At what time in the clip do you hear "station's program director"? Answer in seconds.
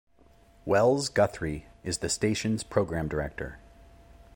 2.09-3.59